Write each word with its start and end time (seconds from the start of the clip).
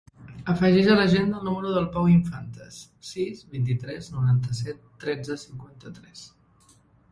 Afegeix 0.51 0.87
a 0.91 0.95
l'agenda 0.99 1.41
el 1.41 1.45
número 1.47 1.73
del 1.75 1.85
Pau 1.97 2.09
Infantes: 2.13 2.79
sis, 3.11 3.45
vint-i-tres, 3.53 4.09
noranta-set, 4.17 4.83
tretze, 5.07 5.41
cinquanta-tres. 5.47 6.27